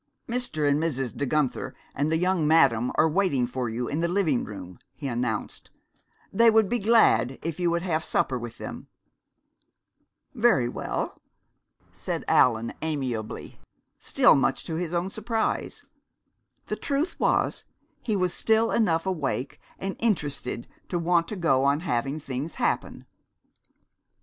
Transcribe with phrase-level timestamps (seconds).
[0.27, 0.67] "Mr.
[0.67, 1.15] and Mrs.
[1.15, 5.07] De Guenther and the young madam are waiting for you in the living room," he
[5.07, 5.69] announced.
[6.33, 8.87] "They would be glad if you would have supper with them."
[10.33, 11.21] "Very well,"
[11.91, 13.59] said Allan amiably,
[13.99, 15.85] still much to his own surprise.
[16.65, 17.63] The truth was,
[18.01, 23.05] he was still enough awake and interested to want to go on having things happen.